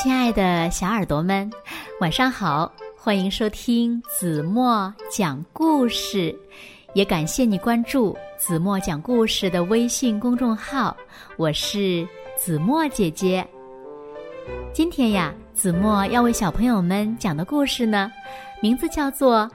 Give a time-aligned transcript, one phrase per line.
[0.00, 1.50] 亲爱的小耳朵们，
[2.00, 2.70] 晚上好！
[2.96, 6.32] 欢迎收听子墨讲故事，
[6.94, 10.96] 也感谢你关注子墨讲故事的微信公众号。
[11.36, 12.06] 我是
[12.36, 13.44] 子墨姐姐。
[14.72, 18.08] 今天呀，子墨要为小朋友们讲的故事呢，
[18.62, 19.40] 名字叫做《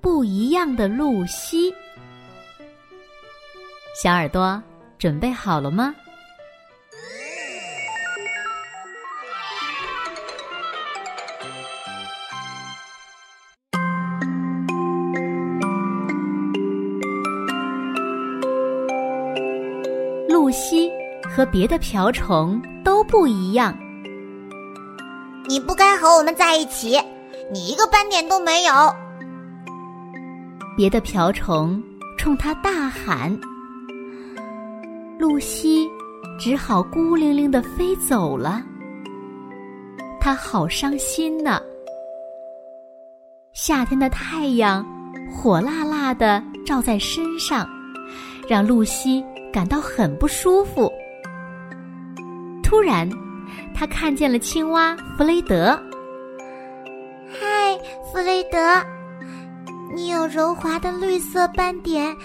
[0.00, 1.68] 不一样的露西》。
[4.00, 4.62] 小耳朵
[4.98, 5.92] 准备好了吗？
[20.60, 20.92] 露西
[21.26, 23.74] 和别的瓢虫都不一样。
[25.48, 27.00] 你不该和我们在一起，
[27.50, 28.74] 你一个斑点都没有。
[30.76, 31.82] 别的瓢虫
[32.18, 33.34] 冲他大喊，
[35.18, 35.88] 露西
[36.38, 38.62] 只好孤零零的飞走了。
[40.20, 41.58] 他好伤心呢。
[43.54, 44.86] 夏天的太阳
[45.32, 47.66] 火辣辣的照在身上，
[48.46, 49.24] 让露西。
[49.52, 50.92] 感到很不舒服。
[52.62, 53.08] 突然，
[53.74, 55.78] 他看见了青蛙弗雷德。
[57.28, 57.78] 嗨，
[58.12, 58.58] 弗雷德，
[59.94, 62.16] 你有柔滑的绿色斑点，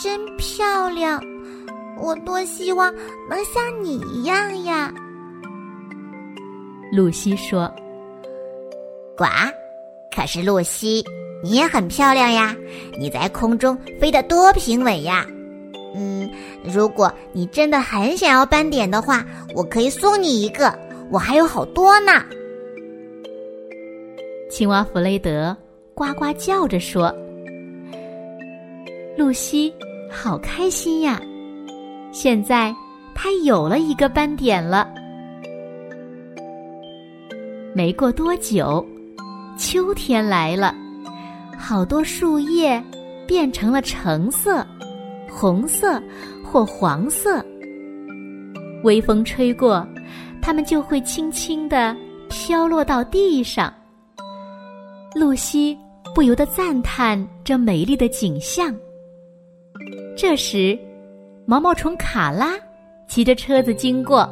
[0.00, 1.20] 真漂亮！
[2.00, 2.92] 我多希望
[3.28, 4.92] 能像你一样呀。
[6.92, 7.72] 露西说
[9.16, 9.24] ：“呱，
[10.14, 11.04] 可是露西，
[11.42, 12.54] 你也很漂亮呀！
[12.98, 15.24] 你在空中飞得多平稳呀！”
[15.94, 16.30] 嗯，
[16.64, 20.76] 如果你真的很想要斑点的话，我可以送你一个，
[21.10, 22.12] 我还有好多呢。
[24.50, 25.56] 青蛙弗雷德
[25.94, 27.14] 呱呱叫着说
[29.16, 29.72] ：“露西，
[30.10, 31.22] 好开心呀！
[32.12, 32.74] 现在
[33.14, 34.92] 它有了一个斑点了。”
[37.74, 38.86] 没过多久，
[39.56, 40.74] 秋天来了，
[41.58, 42.82] 好多树叶
[43.26, 44.66] 变成了橙色。
[45.34, 46.00] 红色
[46.44, 47.42] 或黄色，
[48.84, 49.86] 微风吹过，
[50.42, 51.96] 它们就会轻轻地
[52.28, 53.72] 飘落到地上。
[55.14, 55.76] 露西
[56.14, 58.74] 不由得赞叹这美丽的景象。
[60.16, 60.78] 这时，
[61.46, 62.52] 毛毛虫卡拉
[63.08, 64.28] 骑着车子经过。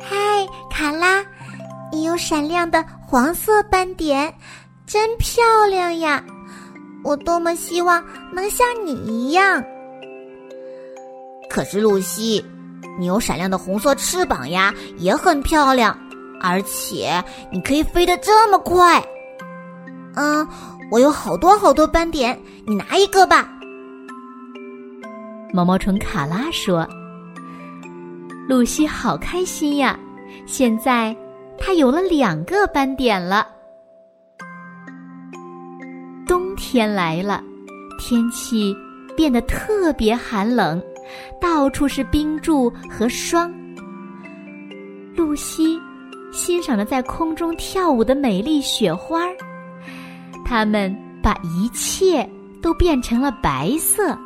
[0.00, 0.16] 嗨，
[0.70, 1.24] 卡拉，
[1.90, 4.32] 你有闪亮的黄色斑点，
[4.86, 6.24] 真漂亮呀！
[7.04, 8.02] 我多么希望
[8.32, 9.62] 能像你一样！
[11.50, 12.44] 可是露西，
[12.98, 15.98] 你有闪亮的红色翅膀呀，也很漂亮，
[16.40, 19.02] 而且你可以飞得这么快。
[20.14, 20.46] 嗯，
[20.90, 23.48] 我有好多好多斑点，你拿一个吧。
[25.52, 26.88] 毛毛虫卡拉说
[28.48, 29.98] ：“露西好开心呀，
[30.46, 31.14] 现在
[31.58, 33.46] 她有了两个斑点了。”
[36.72, 37.44] 天来了，
[37.98, 38.74] 天气
[39.14, 40.82] 变得特别寒冷，
[41.38, 43.52] 到处是冰柱和霜。
[45.14, 45.78] 露西
[46.32, 49.36] 欣赏着在空中跳舞的美丽雪花儿，
[50.46, 52.26] 它们把一切
[52.62, 54.18] 都变成了白色。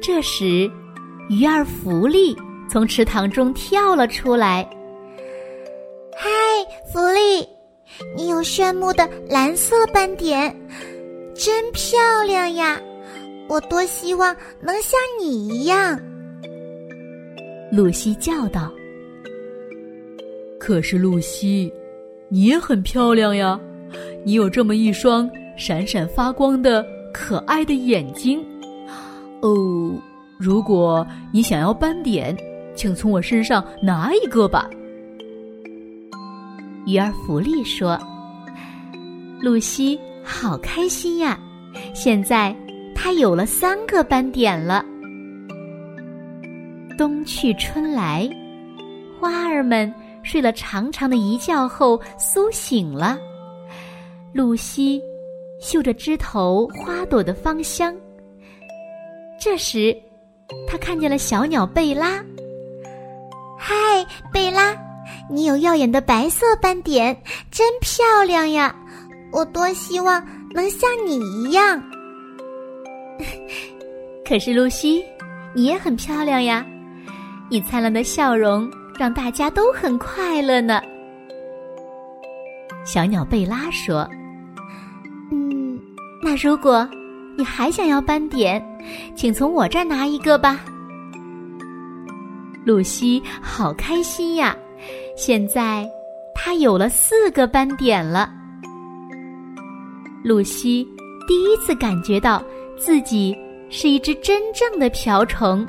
[0.00, 0.66] 这时，
[1.28, 2.34] 鱼儿弗利
[2.70, 4.66] 从池塘中跳了出来。
[6.16, 6.30] “嗨，
[6.90, 7.46] 弗利！”
[8.16, 10.54] 你有炫目的蓝色斑点，
[11.34, 12.80] 真漂亮呀！
[13.48, 16.00] 我多希望能像你一样。
[17.70, 18.72] 露西叫道
[20.58, 21.72] ：“可是露西，
[22.28, 23.58] 你也很漂亮呀！
[24.24, 28.42] 你有这么一双闪闪发光的可爱的眼睛。
[29.40, 29.92] 哦，
[30.38, 32.36] 如果你想要斑点，
[32.74, 34.68] 请从我身上拿一个吧。”
[36.84, 37.98] 鱼儿弗利说
[39.40, 41.38] ：“露西好开心呀！
[41.94, 42.54] 现在
[42.94, 44.84] 她有了三个斑点了。
[46.98, 48.28] 冬去春来，
[49.18, 49.92] 花儿们
[50.22, 53.18] 睡了长长的一觉后苏醒了。
[54.32, 55.00] 露西
[55.60, 57.94] 嗅着枝头花朵的芳香。
[59.40, 59.96] 这时，
[60.66, 62.22] 她看见了小鸟贝拉。
[63.58, 63.74] 嗨，
[64.32, 64.76] 贝拉！”
[65.32, 67.16] 你有耀眼的白色斑点，
[67.50, 68.74] 真漂亮呀！
[69.32, 71.82] 我多希望能像你一样。
[74.28, 75.02] 可是露西，
[75.54, 76.62] 你也很漂亮呀！
[77.48, 80.82] 你灿烂的笑容让大家都很快乐呢。
[82.84, 84.06] 小鸟贝拉说
[85.32, 85.80] ：“嗯，
[86.22, 86.86] 那如果
[87.38, 88.62] 你还想要斑点，
[89.16, 90.60] 请从我这儿拿一个吧。”
[92.66, 94.54] 露西好开心呀！
[95.16, 95.88] 现在
[96.34, 98.30] 它有了四个斑点了。
[100.24, 100.86] 露西
[101.26, 102.42] 第一次感觉到
[102.76, 103.36] 自己
[103.70, 105.66] 是一只真正的瓢虫。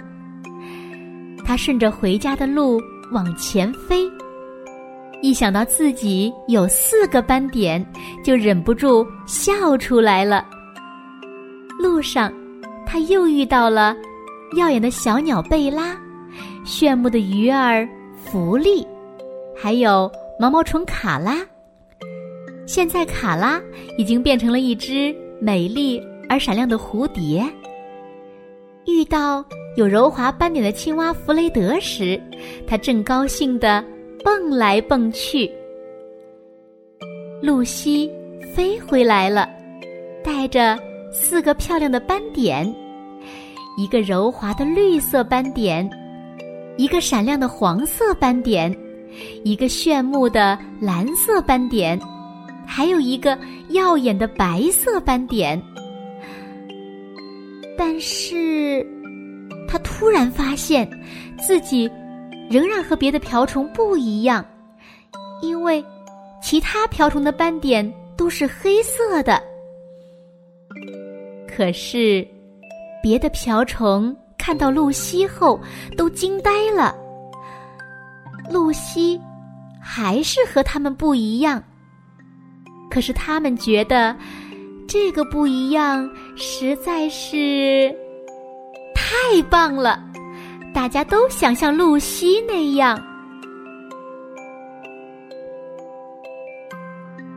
[1.45, 2.79] 它顺着回家的路
[3.11, 4.09] 往前飞，
[5.21, 7.85] 一想到自己有四个斑点，
[8.23, 10.45] 就忍不住笑出来了。
[11.79, 12.31] 路上，
[12.85, 13.95] 他又遇到了
[14.55, 15.97] 耀眼的小鸟贝拉、
[16.63, 17.87] 炫目的鱼儿
[18.23, 18.87] 福利，
[19.55, 21.38] 还有毛毛虫卡拉。
[22.65, 23.61] 现在，卡拉
[23.97, 27.45] 已经变成了一只美丽而闪亮的蝴蝶。
[28.85, 29.44] 遇到
[29.75, 32.21] 有柔滑斑点的青蛙弗雷德时，
[32.67, 33.83] 他正高兴地
[34.23, 35.50] 蹦来蹦去。
[37.41, 38.09] 露西
[38.53, 39.50] 飞回来了，
[40.23, 40.77] 带着
[41.11, 42.73] 四个漂亮的斑点：
[43.77, 45.89] 一个柔滑的绿色斑点，
[46.77, 48.73] 一个闪亮的黄色斑点，
[49.44, 52.00] 一个炫目的蓝色斑点，
[52.65, 53.38] 还有一个
[53.69, 55.62] 耀眼的白色斑点。
[57.77, 58.86] 但是，
[59.68, 60.89] 他突然发现
[61.39, 61.89] 自己
[62.50, 64.45] 仍然和别的瓢虫不一样，
[65.42, 65.83] 因为
[66.42, 69.42] 其他瓢虫的斑点都是黑色的。
[71.48, 72.25] 可是，
[73.01, 75.60] 别的瓢虫看到露西后
[75.98, 76.95] 都惊呆了。
[78.53, 79.19] 露西
[79.81, 81.61] 还是和他们不一样，
[82.89, 84.15] 可是他们觉得。
[84.85, 87.89] 这个不一样，实在是
[88.94, 89.97] 太棒了！
[90.73, 93.01] 大家都想像露西那样。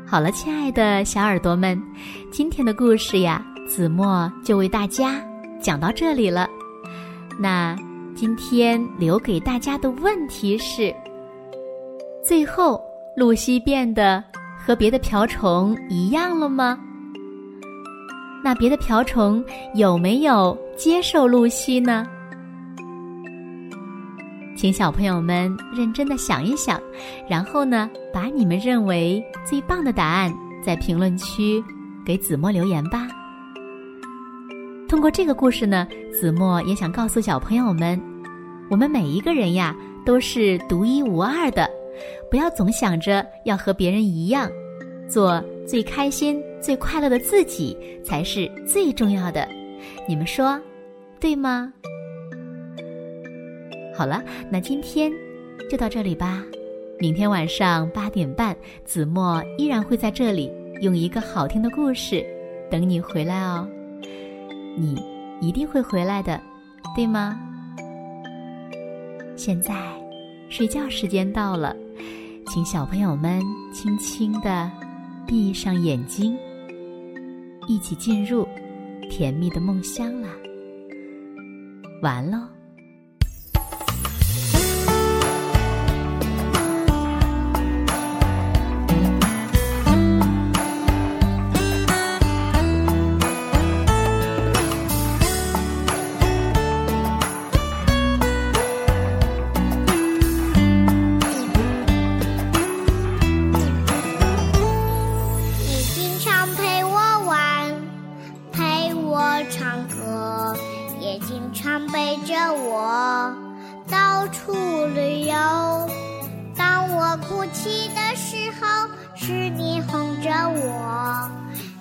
[0.04, 1.80] 好了，亲爱的小耳朵们，
[2.32, 5.14] 今天的故事呀，子墨就为大家
[5.62, 6.50] 讲到这里了。
[7.38, 7.76] 那
[8.16, 10.92] 今天留给大家的问题是：
[12.24, 12.82] 最后，
[13.14, 14.24] 露西变得
[14.58, 16.78] 和别的瓢虫一样了吗？
[18.42, 22.06] 那别的瓢虫有没有接受露西呢？
[24.56, 26.80] 请小朋友们认真的想一想，
[27.28, 30.32] 然后呢，把你们认为最棒的答案
[30.64, 31.62] 在评论区
[32.02, 33.05] 给子墨留言吧。
[34.88, 38.00] 通过这个故事呢，子墨也想告诉小朋友们，
[38.70, 41.68] 我们每一个人呀都是独一无二的，
[42.30, 44.48] 不要总想着要和别人一样。
[45.08, 49.48] 做最开心、最快乐的自己才是最重要的，
[50.08, 50.60] 你们说
[51.18, 51.72] 对吗？
[53.96, 55.10] 好了，那今天
[55.68, 56.44] 就到这里吧。
[56.98, 60.50] 明天晚上八点半，子墨依然会在这里
[60.80, 62.24] 用一个好听的故事
[62.70, 63.68] 等你回来哦。
[64.76, 65.02] 你
[65.40, 66.40] 一定会回来的，
[66.94, 67.40] 对吗？
[69.34, 69.75] 现在
[70.49, 71.75] 睡觉时间到了，
[72.46, 73.43] 请小朋友们
[73.73, 74.70] 轻轻的。
[75.28, 76.38] 闭上眼睛，
[77.67, 78.46] 一起进入
[79.11, 80.28] 甜蜜的梦乡啦！
[82.00, 82.55] 完喽。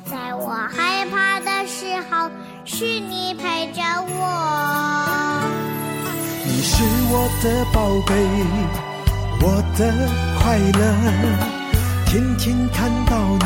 [0.06, 2.30] 在我害怕的时候，
[2.64, 4.22] 是你陪着我。
[6.46, 7.78] 你是我的宝
[8.08, 8.12] 贝，
[9.42, 9.44] 我
[9.78, 9.80] 的
[10.40, 10.82] 快乐。
[12.06, 13.18] 天天看到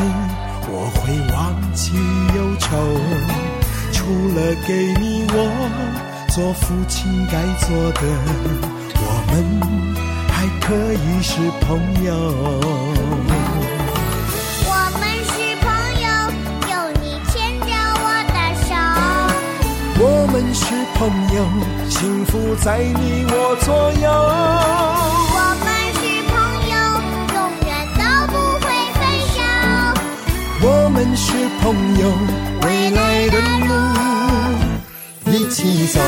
[0.68, 1.00] 我会
[1.34, 1.38] 忘
[1.72, 1.92] 记
[2.36, 2.68] 忧愁。
[3.92, 4.04] 除
[4.34, 4.70] 了给
[5.00, 5.34] 你我
[6.28, 8.00] 做父亲该做的，
[8.94, 9.34] 我们
[10.28, 11.30] 还可以是
[11.60, 11.68] 朋
[12.04, 12.08] 友。
[20.52, 20.64] 是
[20.94, 21.44] 朋友，
[21.88, 24.10] 幸福在你我左右。
[25.36, 26.32] 我们是朋
[26.68, 26.74] 友，
[27.34, 28.00] 永远都
[28.32, 28.66] 不会
[28.98, 29.38] 分手。
[30.62, 31.24] 我们是
[31.60, 31.64] 朋
[31.98, 32.02] 友，
[32.62, 33.34] 未来的
[33.66, 33.70] 路
[35.30, 36.00] 一起走。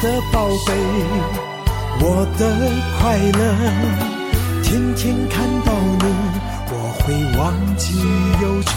[0.00, 0.72] 的宝贝，
[2.00, 2.40] 我的
[2.98, 3.40] 快乐。
[4.62, 6.04] 天天看到你，
[6.70, 7.04] 我会
[7.36, 7.42] 忘
[7.76, 7.98] 记
[8.40, 8.70] 忧愁。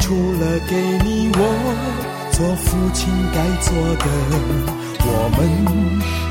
[0.00, 0.72] 除了给
[1.04, 1.40] 你我
[2.30, 4.06] 做父亲该做的，
[5.00, 5.38] 我们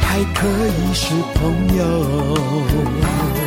[0.02, 1.04] 还可以是
[1.36, 1.38] 朋
[1.78, 3.47] 友。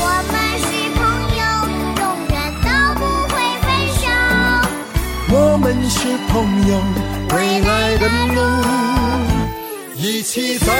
[5.53, 6.79] 我们是朋友，
[7.35, 8.39] 未来的路
[9.97, 10.71] 一起走。